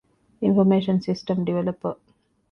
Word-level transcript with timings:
އިންފޮމޭޝަން 0.41 1.01
ސިސްޓަމް 1.05 1.41
ޑިވެލޮޕަރ 1.45 1.95